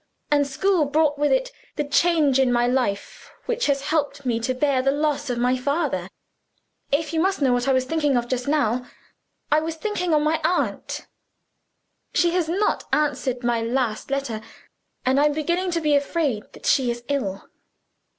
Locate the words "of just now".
8.17-8.83